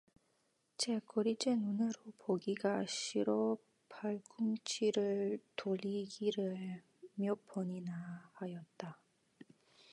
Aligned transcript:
제 0.77 0.99
꼴이 1.05 1.35
제 1.35 1.55
눈으로 1.55 1.93
보기가 2.17 2.87
싫어 2.87 3.55
발꿈치를 3.87 5.37
돌리기를 5.55 6.81
몇 7.13 7.45
번이나 7.45 8.31
하였다. 8.33 8.99